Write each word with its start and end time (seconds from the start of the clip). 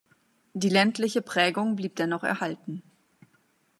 Die 0.55 0.69
ländliche 0.69 1.21
Prägung 1.21 1.75
blieb 1.75 1.95
dennoch 1.95 2.23
erhalten. 2.23 2.81